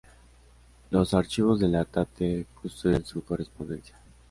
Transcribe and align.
Los 0.89 1.13
archivos 1.13 1.59
de 1.59 1.67
la 1.67 1.85
Tate 1.85 2.47
custodian 2.59 3.05
su 3.05 3.23
correspondencia. 3.23 3.99